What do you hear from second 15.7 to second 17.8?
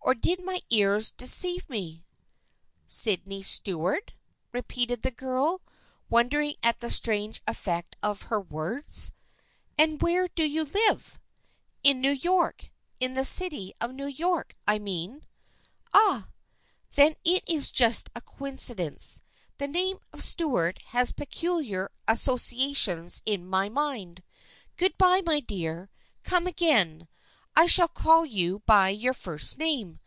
Ah! Then it is